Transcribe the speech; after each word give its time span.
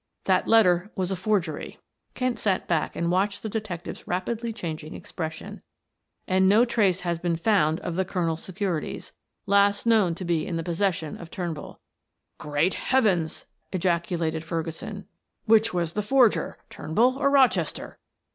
"That 0.23 0.47
letter 0.47 0.89
was 0.95 1.11
a 1.11 1.15
forgery." 1.15 1.77
Kent 2.15 2.39
sat 2.39 2.67
back 2.67 2.95
and 2.95 3.11
watched 3.11 3.43
the 3.43 3.49
detective's 3.49 4.07
rapidly 4.07 4.51
changing 4.51 4.95
expression. 4.95 5.61
"And 6.27 6.49
no 6.49 6.65
trace 6.65 7.01
has 7.01 7.19
been 7.19 7.35
found 7.35 7.79
of 7.81 7.95
the 7.95 8.03
Colonel's 8.03 8.41
securities, 8.41 9.11
last 9.45 9.85
known 9.85 10.15
to 10.15 10.25
be 10.25 10.47
in 10.47 10.55
the 10.55 10.63
possession 10.63 11.17
of 11.21 11.29
Turnbull." 11.29 11.79
"Great 12.39 12.73
heavens!" 12.73 13.45
ejaculated 13.71 14.43
Ferguson. 14.43 15.05
"Which 15.45 15.71
was 15.71 15.93
the 15.93 16.01
forger 16.01 16.57
Turnbull 16.71 17.19
or 17.19 17.29
Rochester?" 17.29 17.99